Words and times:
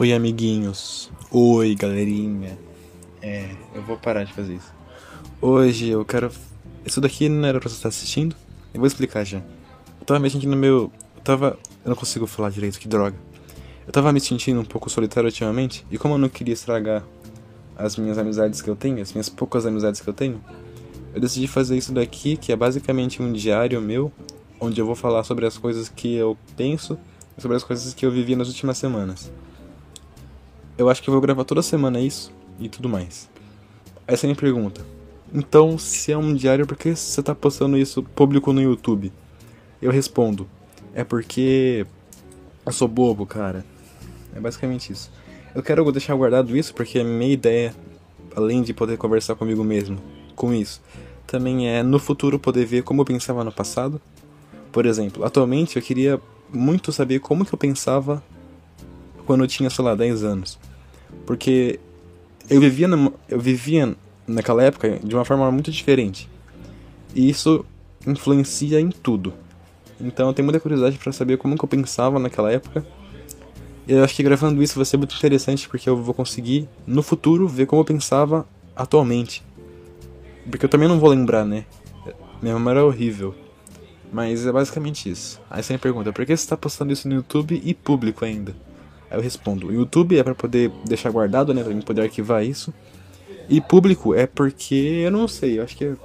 Oi, 0.00 0.12
amiguinhos. 0.12 1.10
Oi, 1.28 1.74
galerinha. 1.74 2.56
É, 3.20 3.50
eu 3.74 3.82
vou 3.82 3.96
parar 3.96 4.22
de 4.22 4.32
fazer 4.32 4.54
isso. 4.54 4.72
Hoje 5.42 5.88
eu 5.88 6.04
quero. 6.04 6.30
Isso 6.86 7.00
daqui 7.00 7.28
não 7.28 7.48
era 7.48 7.58
pra 7.58 7.68
você 7.68 7.74
estar 7.74 7.88
assistindo? 7.88 8.36
Eu 8.72 8.78
vou 8.78 8.86
explicar 8.86 9.24
já. 9.24 9.38
Eu 9.38 10.06
tava 10.06 10.20
me 10.20 10.30
sentindo 10.30 10.54
meio. 10.54 10.92
Eu 11.16 11.22
tava. 11.24 11.58
Eu 11.84 11.88
não 11.88 11.96
consigo 11.96 12.28
falar 12.28 12.50
direito, 12.50 12.78
que 12.78 12.86
droga. 12.86 13.16
Eu 13.84 13.92
tava 13.92 14.12
me 14.12 14.20
sentindo 14.20 14.60
um 14.60 14.64
pouco 14.64 14.88
solitário 14.88 15.26
ultimamente, 15.26 15.84
e 15.90 15.98
como 15.98 16.14
eu 16.14 16.18
não 16.18 16.28
queria 16.28 16.54
estragar 16.54 17.02
as 17.76 17.96
minhas 17.96 18.18
amizades 18.18 18.62
que 18.62 18.70
eu 18.70 18.76
tenho, 18.76 19.02
as 19.02 19.12
minhas 19.12 19.28
poucas 19.28 19.66
amizades 19.66 20.00
que 20.00 20.08
eu 20.08 20.14
tenho, 20.14 20.40
eu 21.12 21.20
decidi 21.20 21.48
fazer 21.48 21.76
isso 21.76 21.90
daqui, 21.92 22.36
que 22.36 22.52
é 22.52 22.56
basicamente 22.56 23.20
um 23.20 23.32
diário 23.32 23.80
meu, 23.80 24.12
onde 24.60 24.80
eu 24.80 24.86
vou 24.86 24.94
falar 24.94 25.24
sobre 25.24 25.44
as 25.44 25.58
coisas 25.58 25.88
que 25.88 26.14
eu 26.14 26.38
penso 26.56 26.96
e 27.36 27.42
sobre 27.42 27.56
as 27.56 27.64
coisas 27.64 27.92
que 27.94 28.06
eu 28.06 28.12
vivi 28.12 28.36
nas 28.36 28.46
últimas 28.46 28.78
semanas. 28.78 29.28
Eu 30.78 30.88
acho 30.88 31.02
que 31.02 31.10
eu 31.10 31.12
vou 31.12 31.20
gravar 31.20 31.42
toda 31.42 31.60
semana 31.60 32.00
isso 32.00 32.32
e 32.60 32.68
tudo 32.68 32.88
mais. 32.88 33.28
Aí 34.06 34.16
você 34.16 34.28
me 34.28 34.34
pergunta: 34.36 34.80
então, 35.34 35.76
se 35.76 36.12
é 36.12 36.16
um 36.16 36.32
diário, 36.32 36.68
por 36.68 36.76
que 36.76 36.94
você 36.94 37.20
tá 37.20 37.34
postando 37.34 37.76
isso 37.76 38.00
público 38.02 38.52
no 38.52 38.62
YouTube? 38.62 39.12
Eu 39.82 39.90
respondo: 39.90 40.48
é 40.94 41.02
porque 41.02 41.84
eu 42.64 42.72
sou 42.72 42.86
bobo, 42.86 43.26
cara. 43.26 43.64
É 44.32 44.38
basicamente 44.38 44.92
isso. 44.92 45.10
Eu 45.52 45.64
quero 45.64 45.90
deixar 45.90 46.14
guardado 46.14 46.56
isso 46.56 46.72
porque 46.72 47.00
a 47.00 47.04
minha 47.04 47.32
ideia, 47.32 47.74
além 48.36 48.62
de 48.62 48.72
poder 48.72 48.96
conversar 48.96 49.34
comigo 49.34 49.64
mesmo 49.64 49.98
com 50.36 50.54
isso, 50.54 50.80
também 51.26 51.68
é 51.68 51.82
no 51.82 51.98
futuro 51.98 52.38
poder 52.38 52.64
ver 52.64 52.84
como 52.84 53.00
eu 53.00 53.04
pensava 53.04 53.42
no 53.42 53.50
passado. 53.50 54.00
Por 54.70 54.86
exemplo, 54.86 55.24
atualmente 55.24 55.74
eu 55.74 55.82
queria 55.82 56.20
muito 56.52 56.92
saber 56.92 57.18
como 57.18 57.44
que 57.44 57.52
eu 57.52 57.58
pensava 57.58 58.22
quando 59.26 59.42
eu 59.42 59.48
tinha, 59.48 59.68
sei 59.68 59.84
lá, 59.84 59.94
10 59.94 60.22
anos. 60.22 60.58
Porque 61.26 61.78
eu 62.48 62.60
vivia, 62.60 62.88
eu 63.28 63.40
vivia 63.40 63.96
naquela 64.26 64.62
época 64.62 64.98
de 65.02 65.14
uma 65.14 65.24
forma 65.24 65.50
muito 65.50 65.70
diferente. 65.70 66.28
E 67.14 67.28
isso 67.28 67.64
influencia 68.06 68.80
em 68.80 68.90
tudo. 68.90 69.32
Então 70.00 70.28
eu 70.28 70.34
tenho 70.34 70.46
muita 70.46 70.60
curiosidade 70.60 70.98
para 70.98 71.12
saber 71.12 71.36
como 71.38 71.56
que 71.56 71.64
eu 71.64 71.68
pensava 71.68 72.18
naquela 72.18 72.52
época 72.52 72.84
eu 73.88 74.04
acho 74.04 74.14
que 74.14 74.22
gravando 74.22 74.62
isso 74.62 74.76
vai 74.76 74.84
ser 74.84 74.98
muito 74.98 75.16
interessante 75.16 75.66
porque 75.66 75.88
eu 75.88 75.96
vou 75.96 76.12
conseguir, 76.12 76.68
no 76.86 77.02
futuro, 77.02 77.48
ver 77.48 77.64
como 77.64 77.80
eu 77.80 77.86
pensava 77.86 78.46
atualmente. 78.76 79.42
Porque 80.48 80.66
eu 80.66 80.68
também 80.68 80.86
não 80.86 81.00
vou 81.00 81.08
lembrar, 81.08 81.44
né? 81.44 81.64
Minha 82.42 82.54
memória 82.54 82.80
é 82.80 82.82
horrível. 82.82 83.34
Mas 84.12 84.46
é 84.46 84.52
basicamente 84.52 85.08
isso. 85.08 85.40
Aí 85.48 85.62
você 85.62 85.72
me 85.72 85.78
pergunta, 85.78 86.12
por 86.12 86.26
que 86.26 86.36
você 86.36 86.42
está 86.42 86.54
postando 86.54 86.92
isso 86.92 87.08
no 87.08 87.14
YouTube 87.14 87.60
e 87.64 87.72
público 87.72 88.26
ainda? 88.26 88.54
Aí 89.10 89.18
eu 89.18 89.22
respondo, 89.22 89.68
o 89.68 89.72
YouTube 89.72 90.18
é 90.18 90.22
para 90.22 90.34
poder 90.34 90.70
deixar 90.86 91.10
guardado, 91.10 91.54
né? 91.54 91.62
Pra 91.62 91.72
mim 91.72 91.82
poder 91.82 92.02
arquivar 92.02 92.44
isso. 92.44 92.72
E 93.48 93.60
público 93.60 94.14
é 94.14 94.26
porque 94.26 95.02
eu 95.04 95.10
não 95.10 95.26
sei, 95.26 95.58
eu 95.58 95.64
acho 95.64 95.76
que 95.76 95.84
é... 95.84 95.96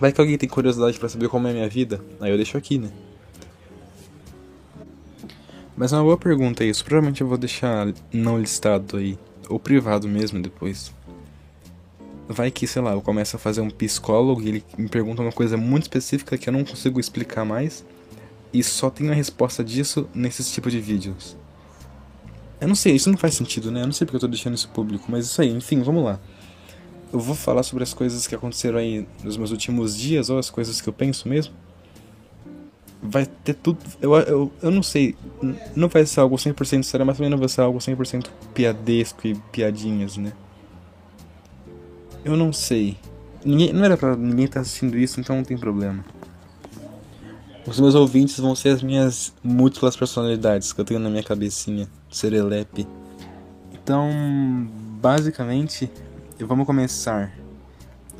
Vai 0.00 0.12
que 0.12 0.20
alguém 0.20 0.38
tem 0.38 0.48
curiosidade 0.48 0.98
para 0.98 1.08
saber 1.08 1.28
como 1.28 1.46
é 1.46 1.50
a 1.50 1.54
minha 1.54 1.68
vida, 1.68 2.00
aí 2.20 2.30
eu 2.30 2.36
deixo 2.36 2.56
aqui, 2.56 2.78
né? 2.78 2.90
Mas 5.80 5.94
é 5.94 5.96
uma 5.96 6.04
boa 6.04 6.18
pergunta 6.18 6.62
isso. 6.62 6.84
Provavelmente 6.84 7.22
eu 7.22 7.26
vou 7.26 7.38
deixar 7.38 7.90
não 8.12 8.38
listado 8.38 8.98
aí. 8.98 9.18
Ou 9.48 9.58
privado 9.58 10.06
mesmo 10.06 10.38
depois. 10.42 10.92
Vai 12.28 12.50
que, 12.50 12.66
sei 12.66 12.82
lá, 12.82 12.92
eu 12.92 13.00
começo 13.00 13.34
a 13.34 13.38
fazer 13.38 13.62
um 13.62 13.70
psicólogo 13.70 14.42
e 14.42 14.48
ele 14.48 14.64
me 14.76 14.90
pergunta 14.90 15.22
uma 15.22 15.32
coisa 15.32 15.56
muito 15.56 15.84
específica 15.84 16.36
que 16.36 16.50
eu 16.50 16.52
não 16.52 16.64
consigo 16.64 17.00
explicar 17.00 17.46
mais. 17.46 17.82
E 18.52 18.62
só 18.62 18.90
tem 18.90 19.08
a 19.08 19.14
resposta 19.14 19.64
disso 19.64 20.06
nesses 20.14 20.52
tipos 20.52 20.70
de 20.70 20.80
vídeos. 20.82 21.34
Eu 22.60 22.68
não 22.68 22.74
sei, 22.74 22.94
isso 22.94 23.10
não 23.10 23.16
faz 23.16 23.34
sentido, 23.34 23.70
né? 23.70 23.82
Eu 23.82 23.86
não 23.86 23.92
sei 23.92 24.04
porque 24.04 24.16
eu 24.16 24.20
tô 24.20 24.28
deixando 24.28 24.54
isso 24.54 24.68
público, 24.68 25.06
mas 25.08 25.26
isso 25.26 25.40
aí, 25.40 25.50
enfim, 25.50 25.80
vamos 25.82 26.04
lá. 26.04 26.20
Eu 27.12 27.18
vou 27.18 27.34
falar 27.34 27.62
sobre 27.62 27.82
as 27.82 27.94
coisas 27.94 28.26
que 28.26 28.34
aconteceram 28.34 28.78
aí 28.78 29.06
nos 29.24 29.36
meus 29.36 29.50
últimos 29.50 29.96
dias, 29.96 30.30
ou 30.30 30.38
as 30.38 30.50
coisas 30.50 30.80
que 30.80 30.88
eu 30.88 30.92
penso 30.92 31.28
mesmo 31.28 31.54
vai 33.02 33.26
ter 33.26 33.54
tudo. 33.54 33.78
Eu, 34.00 34.14
eu, 34.14 34.52
eu 34.62 34.70
não 34.70 34.82
sei. 34.82 35.16
Não 35.74 35.88
vai 35.88 36.04
ser 36.04 36.20
algo 36.20 36.36
100% 36.36 36.82
sério, 36.82 37.06
mas 37.06 37.16
também 37.16 37.30
não 37.30 37.38
vai 37.38 37.48
ser 37.48 37.62
algo 37.62 37.78
100% 37.78 38.26
piadesco 38.54 39.26
e 39.26 39.34
piadinhas, 39.52 40.16
né? 40.16 40.32
Eu 42.24 42.36
não 42.36 42.52
sei. 42.52 42.96
Ninguém, 43.44 43.72
não 43.72 43.84
era 43.84 43.96
pra 43.96 44.16
ninguém 44.16 44.44
estar 44.44 44.56
tá 44.56 44.60
assistindo 44.60 44.98
isso, 44.98 45.18
então 45.18 45.36
não 45.36 45.44
tem 45.44 45.56
problema. 45.56 46.04
Os 47.70 47.78
meus 47.78 47.94
ouvintes 47.94 48.38
vão 48.38 48.54
ser 48.54 48.70
as 48.70 48.82
minhas 48.82 49.32
múltiplas 49.42 49.96
personalidades 49.96 50.72
que 50.72 50.80
eu 50.80 50.84
tenho 50.84 50.98
na 51.00 51.08
minha 51.08 51.22
cabecinha, 51.22 51.88
serelepe. 52.10 52.86
Então, 53.72 54.10
basicamente, 55.00 55.88
vamos 56.40 56.66
começar 56.66 57.32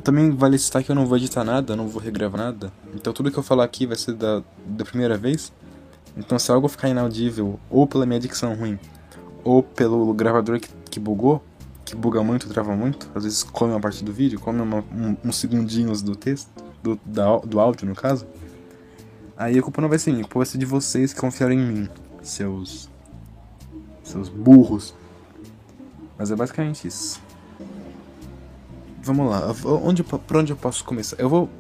também 0.01 0.31
vale 0.31 0.59
citar 0.59 0.83
que 0.83 0.91
eu 0.91 0.95
não 0.95 1.07
vou 1.07 1.17
editar 1.17 1.45
nada, 1.45 1.77
não 1.77 1.87
vou 1.87 2.01
regravar 2.01 2.41
nada. 2.41 2.73
Então 2.95 3.13
tudo 3.13 3.31
que 3.31 3.39
eu 3.39 3.43
falar 3.43 3.65
aqui 3.65 3.87
vai 3.87 3.97
ser 3.97 4.15
da, 4.15 4.43
da 4.67 4.85
primeira 4.85 5.17
vez. 5.17 5.53
Então 6.17 6.39
se 6.39 6.51
algo 6.51 6.69
ficar 6.69 6.89
inaudível, 6.89 7.61
ou 7.71 7.87
pela 7.87 8.05
minha 8.07 8.19
dicção 8.19 8.55
ruim, 8.55 8.79
ou 9.45 9.63
pelo 9.63 10.13
gravador 10.13 10.59
que, 10.59 10.69
que 10.91 10.99
bugou, 10.99 11.43
que 11.85 11.95
buga 11.95 12.23
muito, 12.23 12.49
trava 12.49 12.75
muito, 12.75 13.09
às 13.15 13.25
vezes 13.25 13.43
come 13.43 13.73
uma 13.73 13.81
parte 13.81 14.03
do 14.03 14.13
vídeo, 14.13 14.41
come 14.41 14.61
uma, 14.61 14.79
um, 14.79 15.17
uns 15.25 15.37
segundinhos 15.37 16.03
do 16.03 16.17
texto, 16.17 16.49
do, 16.83 16.99
da, 17.05 17.37
do 17.39 17.61
áudio 17.61 17.87
no 17.87 17.95
caso, 17.95 18.27
aí 19.43 19.59
a 19.59 19.63
culpa 19.63 19.81
não 19.81 19.89
vai 19.89 19.99
ser 19.99 20.13
minha, 20.13 20.23
a 20.23 20.27
culpa 20.27 20.41
vai 20.41 20.47
ser 20.47 20.59
de 20.59 20.67
vocês 20.67 21.13
que 21.13 21.21
confiaram 21.21 21.55
em 21.55 21.59
mim, 21.59 21.89
seus. 22.23 22.89
seus 24.03 24.29
burros. 24.29 24.95
Mas 26.17 26.31
é 26.31 26.37
basicamente 26.37 26.87
isso 26.87 27.21
vamos 29.03 29.31
lá. 29.31 29.55
Onde, 29.83 30.03
por 30.03 30.37
onde 30.37 30.53
eu 30.53 30.57
posso 30.57 30.85
começar? 30.85 31.17
Eu 31.19 31.29
vou 31.29 31.51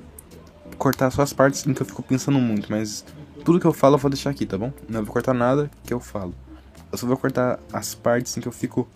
cortar 0.78 1.10
só 1.10 1.22
as 1.22 1.32
partes 1.32 1.66
em 1.66 1.74
que 1.74 1.82
eu 1.82 1.86
fico 1.86 2.02
pensando 2.02 2.38
muito, 2.38 2.70
mas 2.70 3.04
tudo 3.44 3.60
que 3.60 3.66
eu 3.66 3.72
falo 3.72 3.96
eu 3.96 3.98
vou 3.98 4.10
deixar 4.10 4.30
aqui, 4.30 4.46
tá 4.46 4.56
bom? 4.56 4.72
Não 4.88 5.04
vou 5.04 5.12
cortar 5.12 5.34
nada 5.34 5.70
que 5.84 5.92
eu 5.92 6.00
falo. 6.00 6.34
Eu 6.90 6.98
só 6.98 7.06
vou 7.06 7.16
cortar 7.16 7.58
as 7.72 7.94
partes 7.94 8.36
em 8.36 8.40
que 8.40 8.48
eu 8.48 8.52
fico 8.52 8.88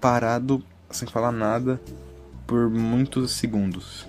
parado, 0.00 0.62
sem 0.90 1.08
falar 1.08 1.32
nada, 1.32 1.80
por 2.46 2.70
muitos 2.70 3.32
segundos. 3.32 4.06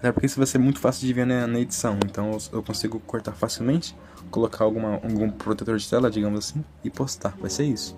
Até 0.00 0.10
porque 0.12 0.24
isso 0.24 0.38
vai 0.38 0.46
ser 0.46 0.56
muito 0.56 0.80
fácil 0.80 1.06
de 1.06 1.12
ver 1.12 1.26
na, 1.26 1.46
na 1.46 1.60
edição, 1.60 1.98
então 2.06 2.34
eu, 2.50 2.62
consigo 2.62 2.98
cortar 3.00 3.32
facilmente, 3.32 3.94
colocar 4.30 4.64
alguma, 4.64 4.94
algum 4.94 5.30
protetor 5.30 5.76
de 5.76 5.86
tela, 5.86 6.10
digamos 6.10 6.38
assim, 6.38 6.64
e 6.82 6.88
postar. 6.88 7.36
Vai 7.38 7.50
ser 7.50 7.64
isso. 7.64 7.94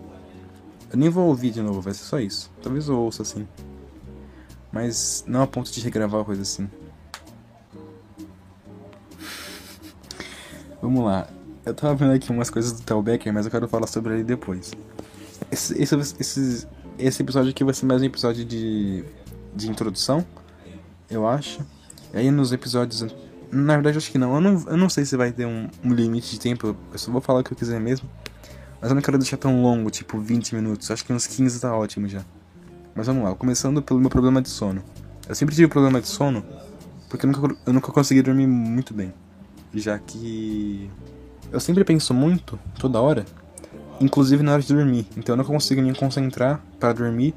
Eu 0.90 0.98
nem 0.98 1.08
vou 1.08 1.28
ouvir 1.28 1.52
de 1.52 1.62
novo, 1.62 1.80
vai 1.80 1.94
ser 1.94 2.02
só 2.02 2.18
isso. 2.18 2.50
Talvez 2.60 2.88
eu 2.88 2.98
ouça 2.98 3.22
assim. 3.22 3.46
Mas 4.72 5.22
não 5.28 5.42
a 5.42 5.46
ponto 5.46 5.70
de 5.70 5.80
regravar 5.80 6.24
coisa 6.24 6.42
assim. 6.42 6.68
Vamos 10.82 11.04
lá. 11.04 11.28
Eu 11.64 11.72
tava 11.72 11.94
vendo 11.94 12.14
aqui 12.14 12.32
umas 12.32 12.50
coisas 12.50 12.72
do 12.72 12.82
Tel 12.82 13.04
mas 13.32 13.44
eu 13.44 13.50
quero 13.52 13.68
falar 13.68 13.86
sobre 13.86 14.14
ele 14.14 14.24
depois. 14.24 14.72
Esse, 15.52 15.80
esse, 15.80 15.94
esse, 16.18 16.68
esse 16.98 17.22
episódio 17.22 17.50
aqui 17.50 17.62
vai 17.62 17.74
ser 17.74 17.86
mais 17.86 18.02
um 18.02 18.06
episódio 18.06 18.44
de, 18.44 19.04
de 19.54 19.70
introdução, 19.70 20.26
eu 21.08 21.28
acho. 21.28 21.64
Aí 22.12 22.30
nos 22.30 22.52
episódios. 22.52 23.06
Na 23.50 23.74
verdade, 23.74 23.98
acho 23.98 24.10
que 24.10 24.18
não. 24.18 24.34
Eu 24.34 24.40
não, 24.40 24.64
eu 24.66 24.76
não 24.76 24.88
sei 24.88 25.04
se 25.04 25.16
vai 25.16 25.32
ter 25.32 25.46
um, 25.46 25.68
um 25.84 25.92
limite 25.92 26.30
de 26.30 26.40
tempo. 26.40 26.76
Eu 26.92 26.98
só 26.98 27.10
vou 27.10 27.20
falar 27.20 27.40
o 27.40 27.44
que 27.44 27.52
eu 27.52 27.56
quiser 27.56 27.80
mesmo. 27.80 28.08
Mas 28.80 28.90
eu 28.90 28.94
não 28.94 29.02
quero 29.02 29.18
deixar 29.18 29.36
tão 29.36 29.62
longo, 29.62 29.90
tipo 29.90 30.18
20 30.18 30.54
minutos. 30.54 30.90
Acho 30.90 31.04
que 31.04 31.12
uns 31.12 31.26
15 31.26 31.60
tá 31.60 31.76
ótimo 31.76 32.08
já. 32.08 32.24
Mas 32.94 33.06
vamos 33.06 33.24
lá, 33.24 33.34
começando 33.34 33.80
pelo 33.80 34.00
meu 34.00 34.10
problema 34.10 34.42
de 34.42 34.48
sono. 34.48 34.82
Eu 35.28 35.34
sempre 35.34 35.54
tive 35.54 35.68
problema 35.68 36.00
de 36.00 36.08
sono 36.08 36.44
porque 37.12 37.26
eu 37.26 37.30
nunca, 37.30 37.56
eu 37.66 37.72
nunca 37.74 37.92
consegui 37.92 38.22
dormir 38.22 38.46
muito 38.46 38.94
bem. 38.94 39.12
Já 39.74 39.98
que 39.98 40.90
eu 41.52 41.60
sempre 41.60 41.84
penso 41.84 42.14
muito, 42.14 42.58
toda 42.78 42.98
hora, 42.98 43.26
inclusive 44.00 44.42
na 44.42 44.54
hora 44.54 44.62
de 44.62 44.72
dormir. 44.72 45.06
Então 45.14 45.34
eu 45.34 45.36
nunca 45.36 45.50
consigo 45.50 45.82
me 45.82 45.94
concentrar 45.94 46.64
para 46.80 46.94
dormir. 46.94 47.34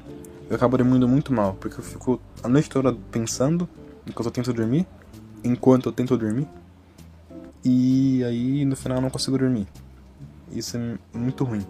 Eu 0.48 0.56
acabo 0.56 0.78
dormindo 0.78 1.06
muito 1.06 1.30
mal, 1.30 1.58
porque 1.60 1.78
eu 1.78 1.84
fico 1.84 2.18
a 2.42 2.48
noite 2.48 2.70
toda 2.70 2.96
pensando 3.10 3.68
enquanto 4.06 4.26
eu 4.26 4.32
tento 4.32 4.52
dormir, 4.52 4.86
enquanto 5.42 5.88
eu 5.88 5.92
tento 5.92 6.16
dormir. 6.16 6.46
E 7.64 8.22
aí 8.24 8.64
no 8.64 8.76
final 8.76 8.98
eu 8.98 9.02
não 9.02 9.10
consigo 9.10 9.36
dormir. 9.36 9.66
Isso 10.52 10.76
é 10.76 10.98
muito 11.12 11.44
ruim. 11.44 11.66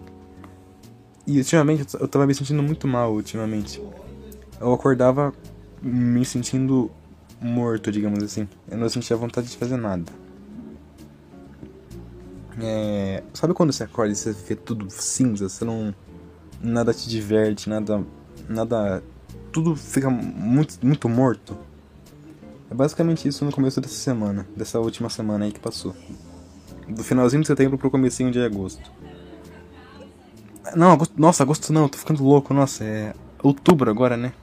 E 1.25 1.39
ultimamente 1.39 1.85
eu 1.99 2.07
tava 2.07 2.25
me 2.25 2.33
sentindo 2.33 2.61
muito 2.61 2.87
mal 2.87 3.13
ultimamente. 3.13 3.81
Eu 4.59 4.73
acordava 4.73 5.33
me 5.81 6.23
sentindo 6.23 6.89
morto, 7.41 7.91
digamos 7.91 8.23
assim. 8.23 8.47
Eu 8.69 8.77
não 8.77 8.89
sentia 8.89 9.15
vontade 9.15 9.47
de 9.47 9.57
fazer 9.57 9.77
nada. 9.77 10.05
É... 12.59 13.23
Sabe 13.33 13.53
quando 13.53 13.71
você 13.71 13.83
acorda 13.83 14.11
e 14.11 14.15
você 14.15 14.31
vê 14.31 14.55
tudo 14.55 14.89
cinza, 14.89 15.47
você 15.49 15.65
não. 15.65 15.93
Nada 16.61 16.93
te 16.93 17.07
diverte, 17.09 17.69
nada. 17.69 18.03
Nada. 18.47 19.03
Tudo 19.51 19.75
fica 19.75 20.09
muito, 20.09 20.77
muito 20.85 21.07
morto. 21.09 21.57
É 22.69 22.73
basicamente 22.73 23.27
isso 23.27 23.45
no 23.45 23.51
começo 23.51 23.79
dessa 23.79 23.95
semana, 23.95 24.47
dessa 24.55 24.79
última 24.79 25.09
semana 25.09 25.45
aí 25.45 25.51
que 25.51 25.59
passou. 25.59 25.95
Do 26.87 27.03
finalzinho 27.03 27.41
de 27.41 27.47
setembro 27.47 27.77
pro 27.77 27.89
comecinho 27.89 28.31
de 28.31 28.39
agosto. 28.39 28.91
Não, 30.75 30.91
agosto, 30.91 31.13
nossa, 31.17 31.43
agosto 31.43 31.71
não, 31.71 31.87
tô 31.87 31.97
ficando 31.97 32.23
louco, 32.23 32.53
nossa, 32.53 32.83
é 32.83 33.13
outubro 33.41 33.89
agora, 33.89 34.17
né? 34.17 34.33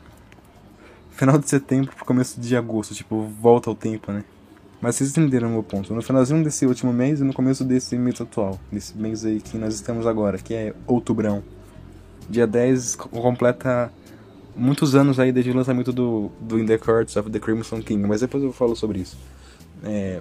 Final 1.10 1.38
de 1.38 1.48
setembro 1.48 1.94
pro 1.94 2.04
começo 2.04 2.40
de 2.40 2.56
agosto, 2.56 2.94
tipo, 2.94 3.22
volta 3.40 3.68
ao 3.70 3.76
tempo, 3.76 4.10
né? 4.10 4.24
Mas 4.80 4.96
vocês 4.96 5.10
entenderam 5.10 5.48
o 5.48 5.52
meu 5.52 5.62
ponto. 5.62 5.94
No 5.94 6.02
finalzinho 6.02 6.42
desse 6.42 6.66
último 6.66 6.92
mês 6.92 7.20
e 7.20 7.24
no 7.24 7.32
começo 7.32 7.64
desse 7.64 7.96
mês 7.96 8.20
atual. 8.20 8.58
Desse 8.70 8.96
mês 8.96 9.24
aí 9.24 9.40
que 9.40 9.56
nós 9.56 9.74
estamos 9.74 10.06
agora, 10.06 10.38
que 10.38 10.52
é 10.52 10.74
outubrão. 10.86 11.42
Dia 12.28 12.46
10 12.46 12.96
completa 12.96 13.92
muitos 14.56 14.94
anos 14.94 15.18
aí 15.18 15.32
desde 15.32 15.50
o 15.50 15.56
lançamento 15.56 15.92
do, 15.92 16.30
do 16.40 16.58
In 16.58 16.66
the 16.66 16.78
Courts 16.78 17.16
of 17.16 17.30
the 17.30 17.38
Crimson 17.38 17.80
King. 17.80 18.06
Mas 18.06 18.20
depois 18.20 18.42
eu 18.42 18.52
falo 18.52 18.74
sobre 18.76 19.00
isso. 19.00 19.16
É, 19.82 20.20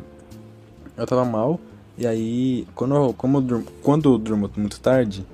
eu 0.97 1.07
tava 1.07 1.25
mal. 1.25 1.59
E 1.97 2.07
aí, 2.07 2.67
quando 2.73 2.95
eu, 2.95 3.13
como 3.13 3.37
eu 3.37 3.41
durmo, 3.41 3.65
quando 3.81 4.13
eu 4.13 4.17
durmo 4.17 4.49
muito 4.55 4.79
tarde, 4.79 5.25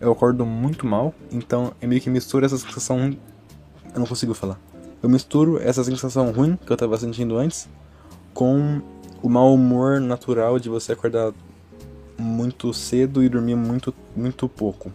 eu 0.00 0.12
acordo 0.12 0.44
muito 0.44 0.86
mal. 0.86 1.14
Então 1.32 1.72
eu 1.80 1.88
meio 1.88 2.00
que 2.00 2.10
misturo 2.10 2.44
essa 2.44 2.58
sensação. 2.58 3.16
Eu 3.92 4.00
não 4.00 4.06
consigo 4.06 4.34
falar. 4.34 4.58
Eu 5.02 5.08
misturo 5.08 5.60
essa 5.62 5.82
sensação 5.84 6.30
ruim 6.32 6.56
que 6.56 6.72
eu 6.72 6.76
tava 6.76 6.96
sentindo 6.98 7.36
antes 7.36 7.68
com 8.34 8.80
o 9.22 9.28
mau 9.28 9.54
humor 9.54 10.00
natural 10.00 10.58
de 10.58 10.68
você 10.68 10.92
acordar 10.92 11.32
muito 12.18 12.74
cedo 12.74 13.22
e 13.22 13.28
dormir 13.28 13.54
muito, 13.54 13.94
muito 14.14 14.48
pouco. 14.48 14.92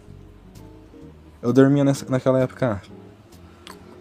Eu 1.42 1.52
dormia 1.52 1.84
nessa, 1.84 2.06
naquela 2.08 2.40
época 2.40 2.82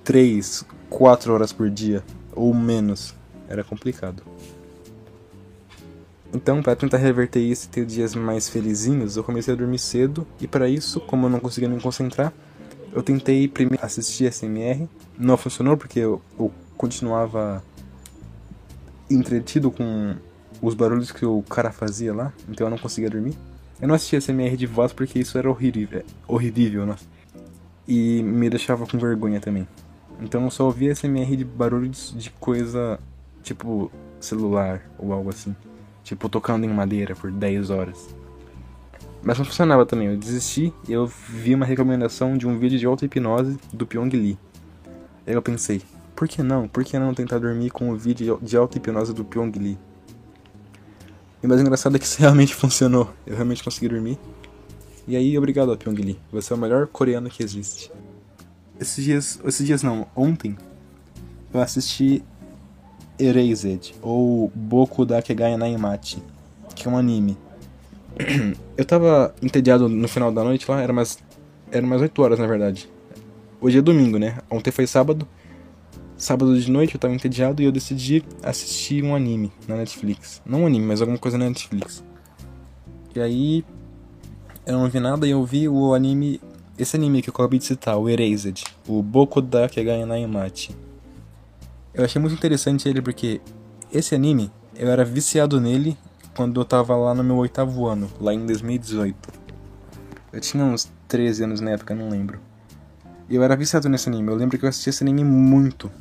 3, 0.04 0.66
4 0.90 1.34
horas 1.34 1.52
por 1.54 1.70
dia 1.70 2.04
ou 2.36 2.54
menos. 2.54 3.16
Era 3.48 3.64
complicado. 3.64 4.24
Então, 6.34 6.64
para 6.64 6.76
tentar 6.76 6.98
reverter 6.98 7.40
isso 7.40 7.68
e 7.68 7.70
ter 7.70 7.86
dias 7.86 8.16
mais 8.16 8.50
felizinhos, 8.50 9.16
eu 9.16 9.24
comecei 9.24 9.54
a 9.54 9.58
dormir 9.58 9.78
cedo 9.78 10.26
e 10.42 10.48
para 10.48 10.68
isso, 10.68 11.00
como 11.00 11.28
eu 11.28 11.30
não 11.30 11.40
conseguia 11.40 11.70
me 11.70 11.80
concentrar, 11.80 12.34
eu 12.92 13.04
tentei 13.04 13.48
primeiro 13.48 13.86
assistir 13.86 14.32
SMR. 14.32 14.88
Não 15.18 15.38
funcionou 15.38 15.78
porque 15.78 16.00
eu, 16.00 16.22
eu 16.40 16.52
continuava 16.76 17.64
entretido 19.10 19.70
com 19.70 20.16
os 20.60 20.74
barulhos 20.74 21.12
que 21.12 21.26
o 21.26 21.44
cara 21.44 21.72
fazia 21.72 22.14
lá, 22.14 22.34
então 22.50 22.66
eu 22.66 22.72
não 22.72 22.78
conseguia 22.78 23.10
dormir. 23.10 23.38
Eu 23.80 23.88
não 23.88 23.96
assistia 23.96 24.20
SMR 24.20 24.56
de 24.56 24.66
voz 24.66 24.92
porque 24.92 25.20
isso 25.20 25.38
era 25.38 25.50
horrível, 25.50 26.04
horrível, 26.28 26.86
né? 26.86 26.96
E 27.88 28.24
me 28.24 28.50
deixava 28.50 28.88
com 28.88 28.98
vergonha 28.98 29.40
também. 29.40 29.68
Então 30.20 30.44
eu 30.44 30.52
só 30.52 30.66
ouvia 30.66 30.94
SMR 30.94 31.36
de 31.36 31.44
barulhos 31.44 32.14
de 32.18 32.30
coisa 32.32 33.00
tipo 33.42 33.92
celular 34.20 34.82
ou 34.98 35.14
algo 35.14 35.30
assim. 35.30 35.56
Tipo 36.04 36.30
tocando 36.30 36.66
em 36.66 36.70
madeira 36.70 37.16
por 37.16 37.32
10 37.32 37.70
horas. 37.70 38.16
Mas 39.22 39.38
não 39.38 39.46
funcionava 39.46 39.86
também, 39.86 40.08
eu 40.08 40.18
desisti 40.18 40.74
e 40.88 40.92
eu 40.92 41.08
vi 41.08 41.56
uma 41.56 41.66
recomendação 41.66 42.38
de 42.38 42.46
um 42.46 42.60
vídeo 42.60 42.78
de 42.78 42.86
auto-hipnose 42.86 43.58
do 43.72 43.88
Pyong 43.88 44.10
Lee. 44.10 44.38
Aí 45.26 45.34
eu 45.34 45.42
pensei, 45.42 45.82
por 46.14 46.28
que 46.28 46.44
não? 46.44 46.68
Por 46.68 46.84
que 46.84 47.00
não 47.00 47.14
tentar 47.14 47.40
dormir 47.40 47.70
com 47.70 47.90
o 47.90 47.96
vídeo 47.96 48.38
de 48.42 48.58
auto-hipnose 48.58 49.14
do 49.14 49.24
Pyong 49.24 49.52
Lee? 49.58 49.78
E 51.42 51.46
o 51.46 51.50
mais 51.50 51.62
engraçado 51.62 51.96
é 51.96 52.00
que 52.00 52.06
isso 52.06 52.20
realmente 52.22 52.54
funcionou. 52.54 53.10
Eu 53.26 53.36
realmente 53.36 53.64
consegui 53.64 53.88
dormir. 53.88 54.20
E 55.08 55.16
aí, 55.16 55.38
obrigado, 55.38 55.78
Pyong 55.78 55.96
Lee. 55.96 56.20
Você 56.32 56.52
é 56.52 56.56
o 56.56 56.60
melhor 56.60 56.88
coreano 56.88 57.30
que 57.30 57.42
existe. 57.42 57.92
Esses 58.84 59.02
dias, 59.06 59.40
esses 59.46 59.66
dias 59.66 59.82
não, 59.82 60.06
ontem, 60.14 60.58
eu 61.54 61.62
assisti 61.62 62.22
Erased, 63.18 63.96
ou 64.02 64.52
Boku 64.54 65.06
da 65.06 65.22
Kegai 65.22 65.56
Naimachi, 65.56 66.22
que 66.76 66.86
é 66.86 66.92
um 66.92 66.98
anime. 66.98 67.38
Eu 68.76 68.84
tava 68.84 69.34
entediado 69.42 69.88
no 69.88 70.08
final 70.10 70.34
da 70.34 70.44
noite 70.44 70.70
lá, 70.70 70.82
era 70.82 70.92
mais, 70.92 71.18
era 71.72 71.86
mais 71.88 72.02
8 72.02 72.22
horas 72.22 72.40
na 72.40 72.46
verdade. 72.46 72.90
Hoje 73.62 73.78
é 73.78 73.82
domingo, 73.82 74.18
né? 74.20 74.40
Ontem 74.52 74.70
foi 74.70 74.86
sábado. 74.86 75.26
Sábado 76.18 76.60
de 76.60 76.70
noite 76.70 76.96
eu 76.96 77.00
tava 77.00 77.14
entediado 77.14 77.62
e 77.62 77.66
eu 77.66 77.72
decidi 77.72 78.22
assistir 78.44 79.02
um 79.02 79.16
anime 79.16 79.52
na 79.66 79.78
Netflix. 79.78 80.42
Não 80.46 80.64
um 80.64 80.68
anime, 80.68 80.86
mas 80.86 81.00
alguma 81.00 81.18
coisa 81.18 81.38
na 81.38 81.46
Netflix. 81.46 82.04
E 83.16 83.20
aí 83.22 83.64
eu 84.66 84.78
não 84.78 84.90
vi 84.90 85.00
nada 85.00 85.26
e 85.26 85.32
eu 85.32 85.46
vi 85.46 85.70
o 85.70 85.94
anime. 85.94 86.42
Esse 86.78 86.98
anime 86.98 87.22
que 87.22 87.30
eu 87.30 87.34
acabei 87.34 87.60
de 87.60 87.66
citar, 87.66 87.98
o 87.98 88.10
Erased, 88.10 88.64
o 88.88 89.02
Boku 89.02 89.42
da 89.42 89.68
Kegai 89.70 90.06
Naimachi. 90.06 90.76
Eu 91.94 92.04
achei 92.04 92.20
muito 92.20 92.34
interessante 92.34 92.88
ele 92.90 93.02
porque 93.02 93.42
esse 93.92 94.16
anime, 94.16 94.52
eu 94.76 94.90
era 94.90 95.06
viciado 95.06 95.62
nele 95.62 95.98
quando 96.36 96.60
eu 96.60 96.66
tava 96.66 96.96
lá 96.96 97.14
no 97.14 97.24
meu 97.24 97.38
oitavo 97.38 97.86
ano, 97.86 98.10
lá 98.20 98.34
em 98.34 98.46
2018. 98.46 99.16
Eu 100.32 100.42
tinha 100.42 100.66
uns 100.66 100.92
13 101.08 101.44
anos 101.44 101.62
na 101.62 101.72
época, 101.72 101.94
não 101.94 102.10
lembro. 102.10 102.40
Eu 103.30 103.44
era 103.44 103.56
viciado 103.56 103.88
nesse 103.88 104.10
anime. 104.10 104.30
Eu 104.30 104.36
lembro 104.36 104.58
que 104.58 104.66
eu 104.66 104.70
assistia 104.70 104.90
esse 104.90 105.04
anime 105.04 105.24
muito. 105.24 105.92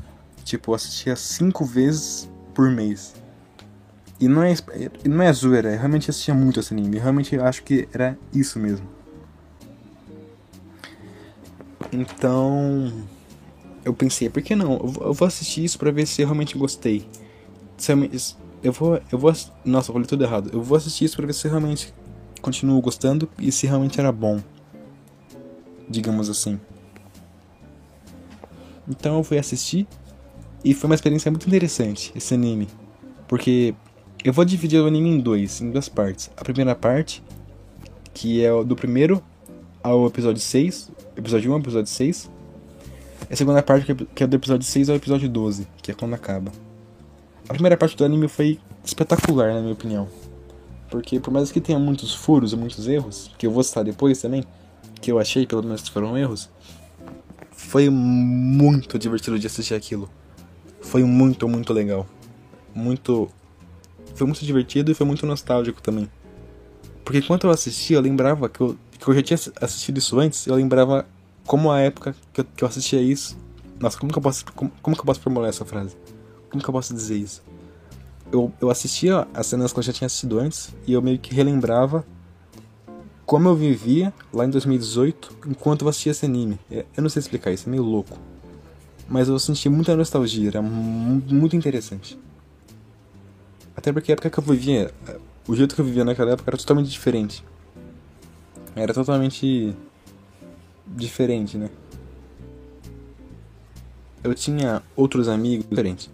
Tipo, 0.43 0.70
eu 0.70 0.75
assistia 0.75 1.14
cinco 1.14 1.64
vezes 1.64 2.31
por 2.55 2.70
mês. 2.70 3.14
E 4.19 4.28
não 4.28 4.43
é, 4.43 4.55
não 5.05 5.23
é 5.23 5.32
zoeira, 5.32 5.73
eu 5.73 5.78
realmente 5.78 6.08
assistia 6.08 6.32
muito 6.35 6.61
esse 6.61 6.73
anime. 6.73 6.96
Eu 6.96 7.02
realmente 7.02 7.38
acho 7.38 7.62
que 7.62 7.88
era 7.93 8.17
isso 8.32 8.58
mesmo. 8.58 8.87
Então. 11.92 12.90
Eu 13.84 13.92
pensei, 13.92 14.30
por 14.30 14.42
que 14.42 14.54
não? 14.54 14.74
Eu 15.00 15.12
vou 15.12 15.26
assistir 15.26 15.64
isso 15.64 15.78
pra 15.78 15.90
ver 15.90 16.06
se 16.06 16.22
eu 16.22 16.26
realmente 16.26 16.56
gostei. 16.56 17.06
Eu 18.62 18.72
vou. 18.72 19.00
Eu 19.10 19.18
vou. 19.18 19.32
Nossa, 19.64 19.90
eu 19.90 19.92
falei 19.92 20.06
tudo 20.06 20.24
errado. 20.24 20.50
Eu 20.52 20.62
vou 20.62 20.76
assistir 20.76 21.04
isso 21.04 21.16
pra 21.16 21.26
ver 21.26 21.32
se 21.32 21.46
eu 21.46 21.50
realmente 21.50 21.92
continuo 22.40 22.80
gostando 22.80 23.28
e 23.38 23.50
se 23.50 23.66
realmente 23.66 23.98
era 23.98 24.12
bom. 24.12 24.40
Digamos 25.88 26.30
assim. 26.30 26.60
Então 28.88 29.18
eu 29.18 29.24
fui 29.24 29.38
assistir 29.38 29.86
e 30.64 30.74
foi 30.74 30.88
uma 30.88 30.94
experiência 30.94 31.30
muito 31.30 31.46
interessante 31.46 32.12
esse 32.14 32.34
anime. 32.34 32.68
Porque 33.26 33.74
eu 34.24 34.32
vou 34.32 34.44
dividir 34.44 34.80
o 34.80 34.86
anime 34.86 35.10
em 35.10 35.18
dois, 35.18 35.60
em 35.60 35.70
duas 35.70 35.88
partes. 35.88 36.30
A 36.36 36.44
primeira 36.44 36.74
parte, 36.74 37.22
que 38.14 38.44
é 38.44 38.64
do 38.64 38.76
primeiro 38.76 39.22
ao 39.82 40.06
episódio 40.06 40.40
6, 40.40 40.90
episódio 41.16 41.50
1 41.50 41.54
ao 41.54 41.61
episódio 41.61 41.90
6. 41.90 42.30
E 43.28 43.33
a 43.33 43.37
segunda 43.37 43.62
parte, 43.62 43.95
que 43.95 44.25
é 44.25 44.26
do 44.26 44.37
episódio 44.37 44.66
6 44.66 44.90
ao 44.90 44.97
episódio 44.97 45.28
12, 45.28 45.66
que 45.83 45.90
é 45.90 45.95
quando 45.95 46.14
acaba. 46.14 46.52
A 47.49 47.52
primeira 47.52 47.76
parte 47.76 47.97
do 47.97 48.04
anime 48.04 48.28
foi 48.28 48.59
espetacular, 48.85 49.52
na 49.52 49.61
minha 49.61 49.73
opinião. 49.73 50.09
Porque 50.90 51.18
por 51.18 51.33
mais 51.33 51.50
que 51.50 51.61
tenha 51.61 51.78
muitos 51.78 52.14
furos 52.14 52.52
e 52.52 52.56
muitos 52.56 52.87
erros, 52.87 53.30
que 53.38 53.47
eu 53.47 53.50
vou 53.50 53.62
citar 53.62 53.83
depois 53.83 54.21
também, 54.21 54.45
que 55.00 55.11
eu 55.11 55.18
achei 55.18 55.47
pelo 55.47 55.62
menos 55.62 55.88
foram 55.88 56.16
erros, 56.16 56.50
foi 57.50 57.88
muito 57.88 58.99
divertido 58.99 59.38
de 59.38 59.47
assistir 59.47 59.75
aquilo. 59.75 60.09
Foi 60.80 61.02
muito, 61.04 61.49
muito 61.49 61.73
legal. 61.73 62.06
Muito. 62.75 63.28
Foi 64.14 64.26
muito 64.26 64.45
divertido 64.45 64.90
e 64.90 64.95
foi 64.95 65.06
muito 65.06 65.25
nostálgico 65.25 65.80
também. 65.80 66.09
Porque 67.04 67.18
enquanto 67.18 67.44
eu 67.44 67.50
assistia, 67.50 67.97
eu 67.97 68.00
lembrava 68.00 68.49
que 68.49 68.61
eu, 68.61 68.76
que 68.99 69.09
eu 69.09 69.14
já 69.14 69.23
tinha 69.23 69.38
assistido 69.61 69.99
isso 69.99 70.18
antes, 70.18 70.47
eu 70.47 70.54
lembrava 70.54 71.06
como 71.47 71.71
a 71.71 71.80
época 71.80 72.14
que 72.32 72.40
eu, 72.40 72.44
que 72.56 72.64
eu 72.64 72.68
assistia 72.68 73.00
isso. 73.00 73.37
Nossa, 73.80 73.99
como 73.99 74.12
que 74.12 74.18
eu 74.18 74.23
posso. 74.23 74.44
Como, 74.54 74.71
como 74.80 74.97
que 74.97 75.00
eu 75.00 75.06
posso 75.06 75.21
formular 75.21 75.49
essa 75.49 75.64
frase? 75.64 75.97
Como 76.50 76.62
que 76.62 76.68
eu 76.68 76.73
posso 76.73 76.94
dizer 76.94 77.16
isso? 77.16 77.42
Eu, 78.30 78.52
eu 78.61 78.71
assistia 78.71 79.26
as 79.35 79.47
cenas 79.47 79.73
que 79.73 79.78
eu 79.78 79.82
já 79.82 79.92
tinha 79.92 80.06
assistido 80.06 80.38
antes 80.38 80.75
e 80.87 80.92
eu 80.92 81.02
meio 81.02 81.18
que 81.18 81.35
relembrava 81.35 82.04
como 83.26 83.49
eu 83.49 83.54
vivia 83.54 84.12
lá 84.32 84.44
em 84.44 84.50
2018 84.50 85.38
enquanto 85.49 85.82
eu 85.82 85.88
assistia 85.88 86.12
esse 86.12 86.25
anime. 86.25 86.59
É, 86.71 86.85
eu 86.97 87.02
não 87.02 87.11
sei 87.11 87.21
explicar 87.21 87.50
isso, 87.50 87.68
é 87.68 87.71
meio 87.71 87.82
louco. 87.82 88.18
Mas 89.09 89.28
eu 89.28 89.38
senti 89.38 89.68
muita 89.68 89.97
nostalgia, 89.97 90.49
era 90.49 90.62
muito 90.62 91.56
interessante. 91.56 92.18
Até 93.76 93.92
porque 93.92 94.12
a 94.12 94.14
época 94.14 94.30
que 94.30 94.38
eu 94.38 94.44
vivia, 94.44 94.92
o 95.46 95.56
jeito 95.56 95.75
que 95.75 95.80
eu 95.80 95.84
vivia 95.84 96.04
naquela 96.04 96.32
época 96.32 96.50
era 96.50 96.56
totalmente 96.56 96.90
diferente. 96.90 97.44
Era 98.75 98.94
totalmente 98.94 99.76
diferente, 100.87 101.56
né? 101.56 101.70
Eu 104.22 104.34
tinha 104.34 104.82
outros 104.94 105.28
amigos 105.28 105.68
diferentes. 105.68 106.08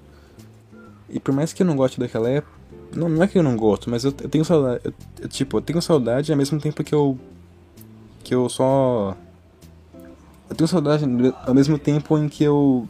E 1.08 1.20
por 1.20 1.34
mais 1.34 1.52
que 1.52 1.62
eu 1.62 1.66
não 1.66 1.76
goste 1.76 2.00
daquela 2.00 2.28
época, 2.28 2.58
não, 2.94 3.08
não 3.08 3.22
é 3.22 3.26
que 3.26 3.38
eu 3.38 3.42
não 3.42 3.56
gosto, 3.56 3.90
mas 3.90 4.04
eu, 4.04 4.14
eu 4.22 4.28
tenho 4.28 4.44
saudade. 4.44 4.80
Eu, 4.84 4.94
eu, 5.20 5.28
tipo, 5.28 5.58
eu 5.58 5.62
tenho 5.62 5.80
saudade 5.82 6.32
ao 6.32 6.38
mesmo 6.38 6.58
tempo 6.58 6.82
que 6.82 6.94
eu. 6.94 7.18
Que 8.24 8.34
eu 8.34 8.48
só. 8.48 9.16
Eu 10.48 10.56
tenho 10.56 10.68
saudade 10.68 11.04
ao 11.46 11.54
mesmo 11.54 11.78
tempo 11.78 12.16
em 12.16 12.28
que 12.28 12.44
eu 12.44 12.88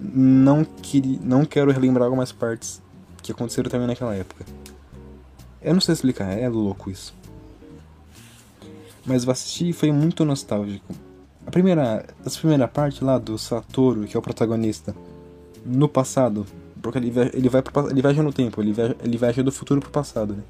não, 0.00 0.64
queria, 0.64 1.18
não 1.22 1.44
quero 1.44 1.72
relembrar 1.72 2.04
algumas 2.04 2.30
partes 2.30 2.80
que 3.22 3.32
aconteceram 3.32 3.68
também 3.68 3.88
naquela 3.88 4.14
época. 4.14 4.44
Eu 5.62 5.74
não 5.74 5.80
sei 5.80 5.92
explicar, 5.92 6.32
é 6.36 6.48
louco 6.48 6.90
isso. 6.90 7.14
Mas 9.04 9.24
eu 9.24 9.30
assisti 9.30 9.72
foi 9.72 9.92
muito 9.92 10.24
nostálgico. 10.24 10.94
A 11.46 11.50
primeira, 11.50 12.04
essa 12.24 12.38
primeira 12.38 12.68
parte 12.68 13.02
lá 13.02 13.18
do 13.18 13.36
Satoru, 13.36 14.04
que 14.04 14.16
é 14.16 14.18
o 14.18 14.22
protagonista, 14.22 14.94
no 15.64 15.88
passado, 15.88 16.46
porque 16.80 16.98
ele, 16.98 17.12
ele 17.32 17.48
vai 17.48 17.62
pro, 17.62 17.90
ele 17.90 18.00
viaja 18.00 18.22
no 18.22 18.32
tempo, 18.32 18.60
ele 18.60 18.72
viaja, 18.72 18.96
ele 19.02 19.16
viaja 19.16 19.42
do 19.42 19.52
futuro 19.52 19.80
pro 19.80 19.90
passado, 19.90 20.34
né? 20.34 20.42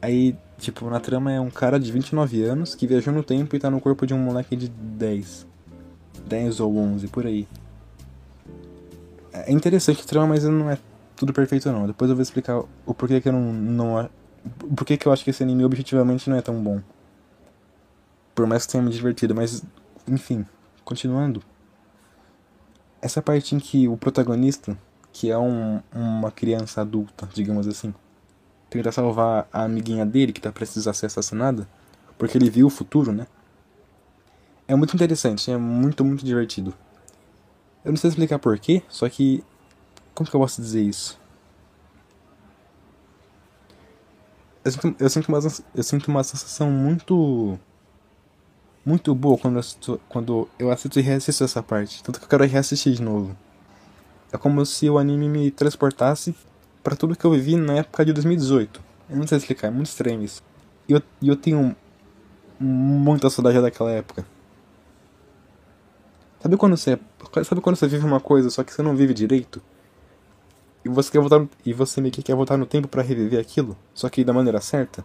Aí, 0.00 0.36
tipo, 0.58 0.88
na 0.90 0.98
trama 0.98 1.32
é 1.32 1.40
um 1.40 1.50
cara 1.50 1.78
de 1.78 1.90
29 1.92 2.42
anos 2.42 2.74
que 2.74 2.86
viajou 2.86 3.12
no 3.12 3.22
tempo 3.22 3.54
e 3.54 3.58
tá 3.58 3.70
no 3.70 3.80
corpo 3.80 4.04
de 4.04 4.12
um 4.12 4.18
moleque 4.18 4.56
de 4.56 4.68
10. 4.68 5.46
10 6.26 6.60
ou 6.60 6.76
11, 6.76 7.06
por 7.08 7.26
aí. 7.26 7.46
É 9.32 9.52
interessante 9.52 10.02
a 10.02 10.04
trama, 10.04 10.28
mas 10.28 10.44
não 10.44 10.68
é 10.68 10.76
tudo 11.16 11.32
perfeito 11.32 11.70
não. 11.70 11.86
Depois 11.86 12.10
eu 12.10 12.16
vou 12.16 12.22
explicar 12.22 12.62
o 12.86 12.94
porquê 12.94 13.20
que 13.20 13.28
eu 13.28 13.32
não... 13.32 13.52
não 13.52 14.10
porquê 14.76 14.96
que 14.96 15.06
eu 15.06 15.12
acho 15.12 15.24
que 15.24 15.30
esse 15.30 15.42
anime 15.42 15.64
objetivamente 15.64 16.28
não 16.28 16.36
é 16.36 16.42
tão 16.42 16.62
bom. 16.62 16.80
Por 18.34 18.46
mais 18.46 18.66
que 18.66 18.72
tenha 18.72 18.82
me 18.82 18.90
divertido, 18.90 19.34
mas... 19.34 19.62
Enfim, 20.08 20.46
continuando. 20.84 21.42
Essa 23.00 23.20
parte 23.20 23.54
em 23.54 23.58
que 23.58 23.88
o 23.88 23.96
protagonista, 23.96 24.76
que 25.12 25.30
é 25.30 25.38
um, 25.38 25.80
uma 25.92 26.30
criança 26.30 26.80
adulta, 26.80 27.28
digamos 27.32 27.66
assim, 27.66 27.94
tenta 28.70 28.90
salvar 28.90 29.46
a 29.52 29.64
amiguinha 29.64 30.06
dele 30.06 30.32
que 30.32 30.40
tá 30.40 30.52
a 30.52 30.92
ser 30.94 31.06
assassinada, 31.06 31.68
porque 32.16 32.38
ele 32.38 32.48
viu 32.48 32.66
o 32.66 32.70
futuro, 32.70 33.12
né? 33.12 33.26
É 34.66 34.74
muito 34.74 34.94
interessante, 34.94 35.50
é 35.50 35.56
muito, 35.56 36.04
muito 36.04 36.24
divertido. 36.24 36.72
Eu 37.84 37.90
não 37.90 37.96
sei 37.96 38.08
explicar 38.08 38.38
porquê, 38.38 38.82
só 38.88 39.08
que. 39.08 39.44
Como 40.14 40.28
que 40.28 40.34
eu 40.34 40.40
posso 40.40 40.60
dizer 40.60 40.82
isso? 40.82 41.18
Eu 44.64 44.70
sinto, 44.70 44.96
eu 44.98 45.10
sinto, 45.10 45.28
uma, 45.28 45.38
eu 45.74 45.82
sinto 45.82 46.08
uma 46.08 46.22
sensação 46.22 46.70
muito. 46.70 47.58
Muito 48.84 49.14
boa 49.14 49.38
quando 49.38 49.54
eu 49.54 49.60
assisto, 49.60 50.00
quando 50.08 50.48
eu 50.58 50.70
assisto 50.70 50.98
e 50.98 51.02
reassisto 51.02 51.44
essa 51.44 51.62
parte. 51.62 52.02
Tanto 52.02 52.18
que 52.18 52.24
eu 52.24 52.28
quero 52.28 52.44
reassistir 52.44 52.92
de 52.94 53.02
novo. 53.02 53.36
É 54.32 54.36
como 54.36 54.64
se 54.66 54.88
o 54.90 54.98
anime 54.98 55.28
me 55.28 55.50
transportasse 55.50 56.34
para 56.82 56.96
tudo 56.96 57.14
que 57.14 57.24
eu 57.24 57.30
vivi 57.30 57.54
na 57.56 57.74
época 57.74 58.04
de 58.04 58.12
2018. 58.12 58.82
Eu 59.10 59.16
não 59.16 59.26
sei 59.26 59.38
explicar, 59.38 59.68
é 59.68 59.70
muito 59.70 59.86
estranho 59.86 60.22
isso. 60.22 60.42
E 60.88 60.92
eu, 60.92 61.02
eu 61.22 61.36
tenho 61.36 61.76
muita 62.58 63.30
saudade 63.30 63.60
daquela 63.60 63.92
época. 63.92 64.26
Sabe 66.40 66.56
quando 66.56 66.76
você 66.76 66.98
sabe 67.44 67.60
quando 67.60 67.76
você 67.76 67.86
vive 67.86 68.04
uma 68.04 68.20
coisa 68.20 68.50
só 68.50 68.64
que 68.64 68.72
você 68.72 68.82
não 68.82 68.96
vive 68.96 69.14
direito? 69.14 69.62
E 70.84 70.88
você 70.88 71.10
quer 71.10 71.20
voltar 71.20 71.46
e 71.64 71.72
você 71.72 72.00
meio 72.00 72.12
que 72.12 72.22
quer 72.22 72.34
voltar 72.34 72.56
no 72.56 72.66
tempo 72.66 72.88
para 72.88 73.02
reviver 73.02 73.40
aquilo, 73.40 73.76
só 73.94 74.08
que 74.08 74.24
da 74.24 74.32
maneira 74.32 74.60
certa? 74.60 75.04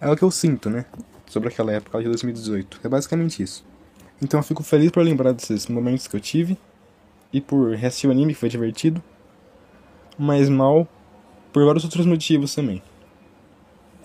É 0.00 0.10
o 0.10 0.16
que 0.16 0.22
eu 0.22 0.30
sinto, 0.30 0.68
né? 0.68 0.84
Sobre 1.26 1.48
aquela 1.48 1.72
época 1.72 1.98
de 1.98 2.04
2018. 2.06 2.80
É 2.82 2.88
basicamente 2.88 3.42
isso. 3.42 3.64
Então 4.20 4.40
eu 4.40 4.44
fico 4.44 4.62
feliz 4.62 4.90
por 4.90 5.02
lembrar 5.02 5.32
desses 5.32 5.66
momentos 5.66 6.06
que 6.06 6.16
eu 6.16 6.20
tive 6.20 6.58
e 7.32 7.40
por 7.40 7.74
reassistir 7.74 8.08
o 8.08 8.12
anime 8.12 8.32
que 8.34 8.40
foi 8.40 8.48
divertido 8.48 9.02
mas 10.18 10.48
mal 10.48 10.86
por 11.52 11.64
vários 11.64 11.84
outros 11.84 12.04
motivos 12.04 12.54
também. 12.54 12.82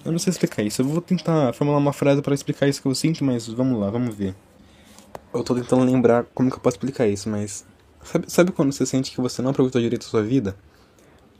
Eu 0.05 0.11
não 0.11 0.19
sei 0.19 0.31
explicar 0.31 0.61
isso. 0.61 0.81
Eu 0.81 0.85
vou 0.85 1.01
tentar 1.01 1.53
formular 1.53 1.79
uma 1.79 1.93
frase 1.93 2.21
para 2.21 2.33
explicar 2.33 2.67
isso 2.67 2.81
que 2.81 2.87
eu 2.87 2.93
sinto, 2.93 3.23
mas 3.23 3.47
vamos 3.47 3.79
lá, 3.79 3.89
vamos 3.89 4.13
ver. 4.13 4.35
Eu 5.33 5.43
tô 5.43 5.55
tentando 5.55 5.83
lembrar 5.83 6.25
como 6.35 6.49
que 6.49 6.57
eu 6.57 6.59
posso 6.59 6.75
explicar 6.75 7.07
isso, 7.07 7.29
mas. 7.29 7.65
Sabe, 8.03 8.25
sabe 8.31 8.51
quando 8.51 8.71
você 8.71 8.85
sente 8.85 9.11
que 9.11 9.21
você 9.21 9.41
não 9.41 9.51
aproveitou 9.51 9.81
direito 9.81 10.05
a 10.05 10.09
sua 10.09 10.23
vida? 10.23 10.55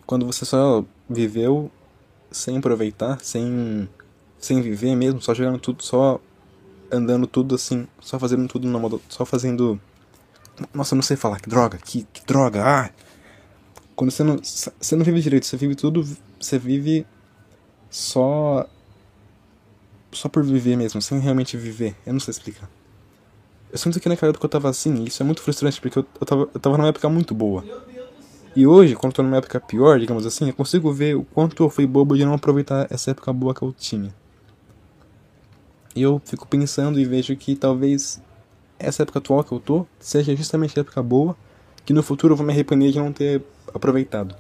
Quando 0.06 0.26
você 0.26 0.46
só 0.46 0.84
viveu 1.10 1.72
sem 2.32 2.58
aproveitar, 2.58 3.20
sem. 3.22 3.88
sem 4.40 4.62
viver 4.62 4.96
mesmo, 4.96 5.22
só 5.22 5.34
jogando 5.34 5.60
tudo, 5.60 5.84
só 5.84 6.20
andando 6.92 7.28
tudo 7.28 7.56
assim, 7.56 7.88
só 8.00 8.20
fazendo 8.20 8.48
tudo 8.48 8.68
na 8.68 8.80
moda. 8.80 9.00
só 9.10 9.26
fazendo. 9.26 9.80
Nossa, 10.74 10.94
eu 10.94 10.98
não 10.98 11.04
sei 11.04 11.18
falar, 11.18 11.40
que 11.40 11.50
droga, 11.50 11.78
que, 11.78 12.08
que 12.14 12.26
droga, 12.26 12.64
ah! 12.64 12.90
Quando 13.96 14.12
você 14.12 14.24
não, 14.24 14.38
você 14.38 14.96
não 14.96 15.04
vive 15.04 15.22
direito, 15.22 15.46
você 15.46 15.58
vive 15.58 15.76
tudo, 15.76 16.08
você 16.40 16.60
vive 16.60 17.06
só 17.90 18.68
só 20.12 20.30
por 20.30 20.44
viver 20.44 20.76
mesmo, 20.76 21.02
sem 21.02 21.20
realmente 21.20 21.58
viver. 21.58 21.96
Eu 22.06 22.14
não 22.14 22.20
sei 22.20 22.32
explicar. 22.32 22.70
Eu 23.74 23.80
sinto 23.80 24.00
que 24.00 24.08
naquela 24.08 24.30
época 24.30 24.46
eu 24.46 24.50
tava 24.50 24.70
assim, 24.70 25.04
isso 25.04 25.24
é 25.24 25.26
muito 25.26 25.42
frustrante, 25.42 25.82
porque 25.82 25.98
eu, 25.98 26.06
eu, 26.22 26.26
tava, 26.28 26.42
eu 26.54 26.60
tava 26.60 26.78
numa 26.78 26.90
época 26.90 27.10
muito 27.10 27.34
boa. 27.34 27.64
E 28.56 28.68
hoje, 28.68 28.96
quando 28.96 29.14
eu 29.14 29.16
tô 29.16 29.24
numa 29.24 29.38
época 29.38 29.60
pior, 29.60 30.00
digamos 30.00 30.28
assim, 30.28 30.50
eu 30.50 30.54
consigo 30.54 30.94
ver 30.94 31.16
o 31.16 31.24
quanto 31.24 31.64
eu 31.64 31.70
fui 31.72 31.88
bobo 31.88 32.16
de 32.16 32.24
não 32.24 32.36
aproveitar 32.36 32.86
essa 32.92 33.10
época 33.10 33.34
boa 33.34 33.52
que 33.52 33.64
eu 33.64 33.74
tinha. 33.76 34.14
E 35.96 36.04
eu 36.04 36.22
fico 36.24 36.48
pensando 36.48 37.00
e 37.00 37.06
vejo 37.06 37.36
que 37.36 37.56
talvez 37.56 38.22
essa 38.78 39.02
época 39.02 39.18
atual 39.18 39.44
que 39.44 39.52
eu 39.52 39.60
tô 39.60 39.88
seja 40.00 40.36
justamente 40.36 40.78
a 40.78 40.82
época 40.82 41.02
boa, 41.02 41.36
que 41.84 41.94
no 41.94 42.04
futuro 42.04 42.34
eu 42.34 42.38
vou 42.38 42.46
me 42.46 42.54
arrepender 42.54 42.92
de 42.92 43.00
não 43.00 43.12
ter 43.12 43.42
aproveitado. 43.74 44.36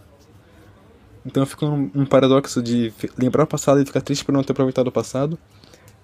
Então 1.25 1.41
eu 1.41 1.47
fico 1.47 1.65
num 1.65 2.05
paradoxo 2.05 2.61
de 2.61 2.93
lembrar 3.17 3.45
o 3.45 3.47
passado 3.47 3.81
e 3.81 3.85
ficar 3.85 4.01
triste 4.01 4.23
por 4.23 4.31
não 4.31 4.43
ter 4.43 4.51
aproveitado 4.51 4.89
o 4.89 4.91
passado. 4.91 5.39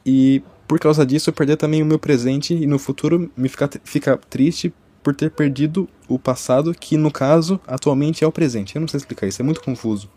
E 0.06 0.42
por 0.68 0.80
causa 0.80 1.06
disso 1.06 1.30
eu 1.30 1.34
perder 1.34 1.58
também 1.58 1.82
o 1.82 1.86
meu 1.86 2.00
presente 2.00 2.54
e 2.54 2.68
no 2.68 2.78
futuro 2.80 3.32
me 3.36 3.50
ficar, 3.50 3.70
ficar 3.84 4.18
triste 4.18 4.74
por 5.04 5.16
ter 5.16 5.32
perdido 5.32 5.90
o 6.08 6.20
passado, 6.20 6.74
que 6.74 6.98
no 6.98 7.12
caso 7.12 7.60
atualmente 7.66 8.24
é 8.24 8.28
o 8.28 8.32
presente. 8.32 8.76
Eu 8.76 8.82
não 8.82 8.88
sei 8.88 8.98
explicar 8.98 9.28
isso, 9.28 9.42
é 9.42 9.46
muito 9.46 9.62
confuso. 9.62 10.10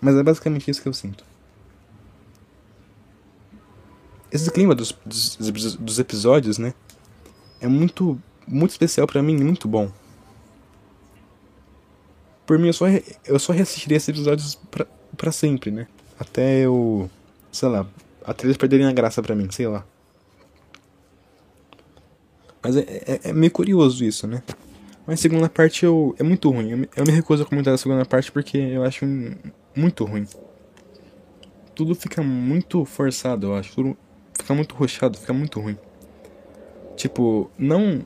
Mas 0.00 0.16
é 0.16 0.22
basicamente 0.22 0.70
isso 0.70 0.82
que 0.82 0.88
eu 0.88 0.92
sinto. 0.92 1.24
Esse 4.30 4.50
clima 4.50 4.74
dos, 4.74 4.96
dos, 5.04 5.76
dos 5.76 5.98
episódios, 5.98 6.58
né? 6.58 6.74
É 7.60 7.68
muito, 7.68 8.20
muito 8.46 8.70
especial 8.70 9.06
para 9.06 9.22
mim 9.22 9.36
muito 9.36 9.66
bom. 9.68 9.90
Por 12.46 12.58
mim, 12.58 12.68
eu 12.68 12.72
só, 12.72 12.86
eu 13.24 13.38
só 13.38 13.52
reassistiria 13.52 13.96
esses 13.96 14.08
episódios 14.08 14.54
pra, 14.70 14.86
pra 15.16 15.32
sempre, 15.32 15.70
né? 15.70 15.88
Até 16.18 16.60
eu. 16.60 17.10
Sei 17.50 17.68
lá. 17.68 17.86
Até 18.26 18.44
eles 18.44 18.56
perderem 18.56 18.86
a 18.86 18.92
graça 18.92 19.22
pra 19.22 19.36
mim, 19.36 19.48
sei 19.50 19.68
lá. 19.68 19.86
Mas 22.60 22.76
é, 22.76 22.80
é, 22.80 23.20
é 23.24 23.32
meio 23.32 23.52
curioso 23.52 24.04
isso, 24.04 24.26
né? 24.26 24.42
Mas 25.06 25.20
a 25.20 25.22
segunda 25.22 25.48
parte 25.48 25.84
eu, 25.84 26.16
é 26.18 26.24
muito 26.24 26.50
ruim. 26.50 26.70
Eu 26.72 26.78
me, 26.78 26.88
eu 26.96 27.04
me 27.04 27.12
recuso 27.12 27.44
a 27.44 27.46
comentar 27.46 27.72
a 27.72 27.78
segunda 27.78 28.04
parte 28.04 28.32
porque 28.32 28.58
eu 28.58 28.82
acho 28.82 29.06
muito 29.76 30.04
ruim. 30.04 30.26
Tudo 31.76 31.94
fica 31.94 32.20
muito 32.22 32.84
forçado, 32.84 33.46
eu 33.46 33.54
acho. 33.54 33.72
Tudo 33.72 33.96
fica 34.34 34.52
muito 34.52 34.74
rochado, 34.74 35.16
fica 35.16 35.32
muito 35.32 35.60
ruim. 35.60 35.78
Tipo, 36.96 37.48
não. 37.56 38.04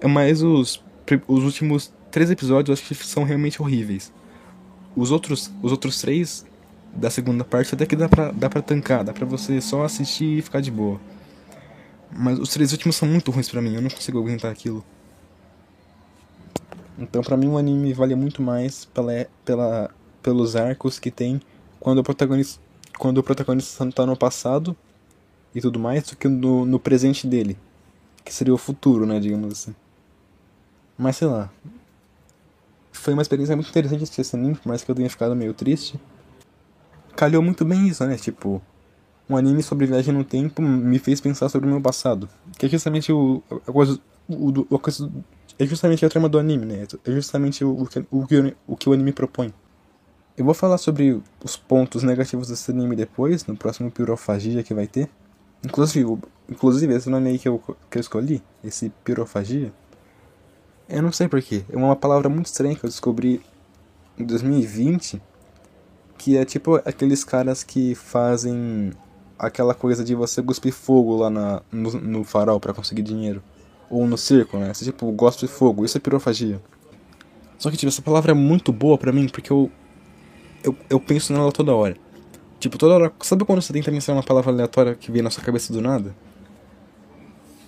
É 0.00 0.08
mais 0.08 0.42
os, 0.42 0.82
os 1.28 1.44
últimos 1.44 1.92
três 2.10 2.28
episódios 2.28 2.68
eu 2.68 2.82
acho 2.82 2.88
que 2.88 3.06
são 3.06 3.22
realmente 3.22 3.62
horríveis. 3.62 4.12
Os 4.96 5.12
outros, 5.12 5.52
os 5.62 5.70
outros 5.70 6.00
três 6.00 6.44
da 6.94 7.10
segunda 7.10 7.44
parte 7.44 7.74
até 7.74 7.86
que 7.86 7.96
dá 7.96 8.08
pra, 8.08 8.30
dá 8.30 8.50
pra 8.50 8.62
tancar, 8.62 9.04
dá 9.04 9.12
pra 9.12 9.26
você 9.26 9.60
só 9.60 9.84
assistir 9.84 10.38
e 10.38 10.42
ficar 10.42 10.60
de 10.60 10.70
boa. 10.70 11.00
Mas 12.10 12.38
os 12.38 12.50
três 12.50 12.72
últimos 12.72 12.96
são 12.96 13.08
muito 13.08 13.30
ruins 13.30 13.48
pra 13.48 13.62
mim, 13.62 13.74
eu 13.74 13.82
não 13.82 13.90
consigo 13.90 14.18
aguentar 14.18 14.50
aquilo. 14.50 14.84
Então 16.98 17.22
pra 17.22 17.36
mim 17.36 17.48
o 17.48 17.56
anime 17.56 17.92
vale 17.92 18.14
muito 18.14 18.42
mais 18.42 18.84
pela, 18.84 19.26
pela, 19.44 19.90
pelos 20.22 20.54
arcos 20.54 20.98
que 20.98 21.10
tem 21.10 21.40
quando 21.80 21.98
o 21.98 22.04
protagonista, 22.04 22.60
quando 22.98 23.18
o 23.18 23.22
protagonista 23.22 23.90
tá 23.90 24.04
no 24.04 24.16
passado 24.16 24.76
e 25.54 25.60
tudo 25.60 25.78
mais 25.78 26.04
do 26.04 26.16
que 26.16 26.28
no, 26.28 26.64
no 26.64 26.78
presente 26.78 27.26
dele. 27.26 27.56
Que 28.24 28.32
seria 28.32 28.54
o 28.54 28.58
futuro, 28.58 29.04
né, 29.06 29.18
digamos 29.18 29.52
assim. 29.52 29.74
Mas 30.96 31.16
sei 31.16 31.26
lá, 31.26 31.50
foi 32.92 33.14
uma 33.14 33.22
experiência 33.22 33.56
muito 33.56 33.70
interessante 33.70 34.04
assistir 34.04 34.20
esse 34.20 34.36
anime, 34.36 34.54
por 34.54 34.68
mais 34.68 34.84
que 34.84 34.90
eu 34.90 34.94
tenha 34.94 35.10
ficado 35.10 35.34
meio 35.34 35.52
triste. 35.54 35.98
Calhou 37.16 37.42
muito 37.42 37.64
bem 37.64 37.88
isso, 37.88 38.04
né? 38.06 38.16
Tipo, 38.16 38.62
um 39.28 39.36
anime 39.36 39.62
sobre 39.62 39.86
viagem 39.86 40.14
no 40.14 40.24
tempo 40.24 40.62
me 40.62 40.98
fez 40.98 41.20
pensar 41.20 41.48
sobre 41.48 41.68
o 41.68 41.70
meu 41.70 41.80
passado. 41.80 42.28
Que 42.58 42.66
é 42.66 42.68
justamente 42.68 43.12
o, 43.12 43.42
a 43.66 43.72
coisa, 43.72 44.00
o, 44.28 44.74
a 44.74 44.78
coisa, 44.78 45.10
é 45.58 45.66
justamente 45.66 46.04
a 46.04 46.08
trama 46.08 46.28
do 46.28 46.38
anime, 46.38 46.66
né? 46.66 46.86
É 47.04 47.10
justamente 47.10 47.64
o, 47.64 47.82
o, 47.82 47.86
que, 47.86 48.04
o, 48.10 48.26
que, 48.26 48.56
o 48.66 48.76
que 48.76 48.88
o 48.88 48.92
anime 48.92 49.12
propõe. 49.12 49.52
Eu 50.36 50.44
vou 50.44 50.54
falar 50.54 50.78
sobre 50.78 51.20
os 51.44 51.56
pontos 51.56 52.02
negativos 52.02 52.48
desse 52.48 52.70
anime 52.70 52.96
depois, 52.96 53.44
no 53.46 53.56
próximo 53.56 53.90
Pirofagia 53.90 54.62
que 54.62 54.72
vai 54.72 54.86
ter. 54.86 55.08
Inclusive, 55.64 56.18
inclusive 56.48 56.94
esse 56.94 57.08
nome 57.10 57.30
aí 57.30 57.38
que 57.38 57.48
eu, 57.48 57.62
que 57.90 57.98
eu 57.98 58.00
escolhi, 58.00 58.42
esse 58.64 58.90
Pirofagia, 59.04 59.72
eu 60.88 61.02
não 61.02 61.12
sei 61.12 61.28
porquê. 61.28 61.64
É 61.70 61.76
uma 61.76 61.96
palavra 61.96 62.28
muito 62.28 62.46
estranha 62.46 62.74
que 62.74 62.84
eu 62.84 62.88
descobri 62.88 63.40
em 64.18 64.24
2020. 64.24 65.22
Que 66.22 66.36
é 66.36 66.44
tipo 66.44 66.76
aqueles 66.76 67.24
caras 67.24 67.64
que 67.64 67.96
fazem 67.96 68.92
aquela 69.36 69.74
coisa 69.74 70.04
de 70.04 70.14
você 70.14 70.40
cuspir 70.40 70.72
fogo 70.72 71.16
lá 71.16 71.28
na, 71.28 71.62
no, 71.72 71.90
no 72.00 72.22
farol 72.22 72.60
para 72.60 72.72
conseguir 72.72 73.02
dinheiro. 73.02 73.42
Ou 73.90 74.06
no 74.06 74.16
circo, 74.16 74.56
né? 74.56 74.72
Você, 74.72 74.84
tipo, 74.84 75.10
gosta 75.10 75.44
de 75.44 75.52
fogo. 75.52 75.84
Isso 75.84 75.98
é 75.98 76.00
pirofagia. 76.00 76.62
Só 77.58 77.72
que, 77.72 77.76
tipo, 77.76 77.88
essa 77.88 78.00
palavra 78.00 78.30
é 78.30 78.34
muito 78.34 78.72
boa 78.72 78.96
pra 78.96 79.10
mim 79.10 79.28
porque 79.28 79.50
eu, 79.50 79.68
eu, 80.62 80.76
eu 80.88 81.00
penso 81.00 81.32
nela 81.32 81.50
toda 81.50 81.74
hora. 81.74 81.96
Tipo, 82.60 82.78
toda 82.78 82.94
hora. 82.94 83.12
Sabe 83.20 83.44
quando 83.44 83.60
você 83.60 83.72
tenta 83.72 83.90
mencionar 83.90 84.18
uma 84.18 84.26
palavra 84.26 84.52
aleatória 84.52 84.94
que 84.94 85.10
vem 85.10 85.22
na 85.22 85.30
sua 85.30 85.42
cabeça 85.42 85.72
do 85.72 85.80
nada? 85.80 86.14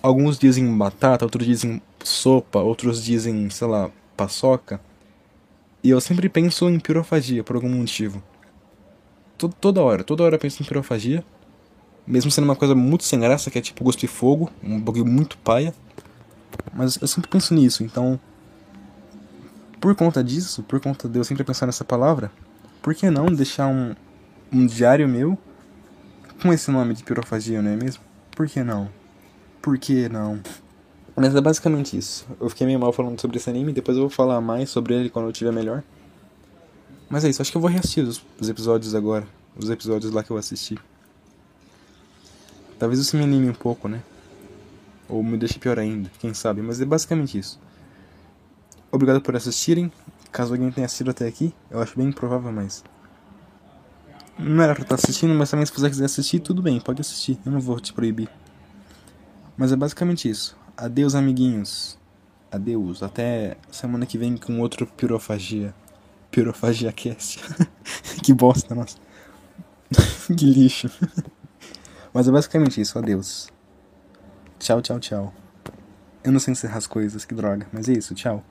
Alguns 0.01 0.39
dizem 0.39 0.65
batata, 0.77 1.25
outros 1.25 1.45
dizem 1.45 1.81
sopa, 2.01 2.59
outros 2.59 3.03
dizem, 3.03 3.49
sei 3.49 3.67
lá, 3.67 3.91
paçoca. 4.15 4.79
E 5.83 5.89
eu 5.89 5.99
sempre 5.99 6.29
penso 6.29 6.69
em 6.69 6.79
pirofagia 6.79 7.43
por 7.43 7.57
algum 7.57 7.69
motivo. 7.69 8.23
Toda 9.37 9.81
hora, 9.81 10.03
toda 10.03 10.23
hora 10.23 10.35
eu 10.35 10.39
penso 10.39 10.61
em 10.61 10.65
pirofagia. 10.65 11.23
Mesmo 12.07 12.29
sendo 12.29 12.45
uma 12.45 12.55
coisa 12.55 12.75
muito 12.75 13.03
sem 13.03 13.19
graça, 13.19 13.49
que 13.49 13.57
é 13.57 13.61
tipo 13.61 13.83
gosto 13.83 14.03
e 14.03 14.07
fogo, 14.07 14.51
um 14.63 14.79
bagulho 14.79 15.05
muito 15.05 15.37
paia. 15.39 15.73
Mas 16.73 16.97
eu 17.01 17.07
sempre 17.07 17.29
penso 17.29 17.53
nisso, 17.53 17.83
então. 17.83 18.19
Por 19.79 19.95
conta 19.95 20.23
disso, 20.23 20.63
por 20.63 20.79
conta 20.79 21.09
de 21.09 21.17
eu 21.17 21.23
sempre 21.23 21.43
pensar 21.43 21.65
nessa 21.65 21.83
palavra, 21.83 22.31
por 22.81 22.93
que 22.93 23.09
não 23.09 23.25
deixar 23.27 23.67
um, 23.67 23.95
um 24.51 24.65
diário 24.65 25.07
meu 25.07 25.37
com 26.41 26.53
esse 26.53 26.69
nome 26.71 26.93
de 26.93 27.03
pirofagia, 27.03 27.61
não 27.61 27.71
é 27.71 27.75
mesmo? 27.75 28.03
Por 28.35 28.47
que 28.47 28.63
não? 28.63 28.89
Por 29.61 29.77
que 29.77 30.07
não? 30.09 30.41
Mas 31.15 31.33
é 31.33 31.41
basicamente 31.41 31.97
isso. 31.97 32.27
Eu 32.39 32.49
fiquei 32.49 32.67
meio 32.67 32.79
mal 32.79 32.91
falando 32.91 33.19
sobre 33.19 33.37
esse 33.37 33.49
anime, 33.49 33.71
depois 33.71 33.97
eu 33.97 34.03
vou 34.03 34.09
falar 34.09 34.41
mais 34.41 34.69
sobre 34.69 34.93
ele 34.93 35.09
quando 35.09 35.27
eu 35.27 35.31
tiver 35.33 35.51
melhor. 35.51 35.83
Mas 37.09 37.23
é 37.23 37.29
isso, 37.29 37.41
acho 37.41 37.51
que 37.51 37.57
eu 37.57 37.61
vou 37.61 37.69
reassistir 37.69 38.03
os, 38.03 38.21
os 38.39 38.49
episódios 38.49 38.95
agora. 38.95 39.27
Os 39.55 39.69
episódios 39.69 40.11
lá 40.11 40.23
que 40.23 40.31
eu 40.31 40.37
assisti. 40.37 40.77
Talvez 42.77 42.99
isso 42.99 43.15
me 43.15 43.23
anime 43.23 43.49
um 43.49 43.53
pouco, 43.53 43.87
né? 43.87 44.01
Ou 45.07 45.23
me 45.23 45.37
deixe 45.37 45.59
pior 45.59 45.79
ainda, 45.79 46.11
quem 46.19 46.33
sabe. 46.33 46.61
Mas 46.61 46.81
é 46.81 46.85
basicamente 46.85 47.37
isso. 47.37 47.59
Obrigado 48.91 49.21
por 49.21 49.35
assistirem. 49.35 49.91
Caso 50.31 50.53
alguém 50.53 50.69
tenha 50.71 50.85
assistido 50.85 51.11
até 51.11 51.25
aqui, 51.27 51.53
eu 51.71 51.81
acho 51.81 51.97
bem 51.97 52.09
improvável, 52.09 52.51
mas. 52.51 52.83
Não 54.37 54.61
era 54.61 54.73
pra 54.73 54.83
estar 54.83 54.95
assistindo, 54.95 55.33
mas 55.33 55.49
também 55.49 55.65
se 55.65 55.71
você 55.71 55.89
quiser 55.89 56.05
assistir, 56.05 56.39
tudo 56.39 56.61
bem, 56.61 56.77
pode 56.81 56.99
assistir. 56.99 57.39
Eu 57.45 57.53
não 57.53 57.61
vou 57.61 57.79
te 57.79 57.93
proibir. 57.93 58.27
Mas 59.55 59.71
é 59.71 59.77
basicamente 59.77 60.29
isso. 60.29 60.57
Adeus, 60.75 61.15
amiguinhos. 61.15 61.97
Adeus. 62.51 63.01
Até 63.01 63.55
semana 63.71 64.05
que 64.05 64.17
vem 64.17 64.35
com 64.35 64.59
outro 64.59 64.85
Pirofagia. 64.85 65.73
Pirofagia 66.35 66.91
Cast. 66.91 67.39
que 68.21 68.33
bosta, 68.33 68.75
nossa. 68.75 68.97
que 70.37 70.45
lixo. 70.45 70.91
Mas 72.13 72.27
é 72.27 72.31
basicamente 72.31 72.81
isso. 72.81 72.99
Adeus. 72.99 73.47
Tchau, 74.59 74.81
tchau, 74.81 74.99
tchau. 74.99 75.33
Eu 76.25 76.33
não 76.33 76.39
sei 76.41 76.51
encerrar 76.51 76.75
as 76.75 76.87
coisas, 76.87 77.23
que 77.23 77.33
droga. 77.33 77.65
Mas 77.71 77.87
é 77.87 77.93
isso, 77.93 78.13
tchau. 78.13 78.43